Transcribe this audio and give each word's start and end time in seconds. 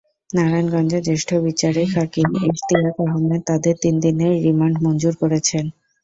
নারায়ণগঞ্জের 0.29 1.05
জ্যেষ্ঠ 1.07 1.29
বিচারিক 1.45 1.89
হাকিম 1.97 2.27
ইশতিয়াক 2.49 2.95
আহম্মেদ 3.05 3.41
তাঁদের 3.49 3.75
তিন 3.83 3.95
দিনের 4.05 4.33
রিমান্ড 4.45 4.75
মঞ্জুর 4.85 5.15
করেছেন। 5.21 5.65